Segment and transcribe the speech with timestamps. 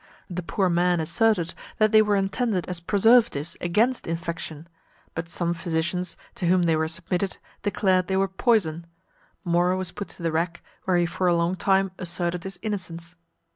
[0.31, 4.67] The poor man asserted, that they were intended as preservatives against infection;
[5.13, 8.87] but some physicians, to whom they were submitted, declared they were poison,
[9.45, 13.15] Mora was put to the rack, where he for a long time asserted his innocence.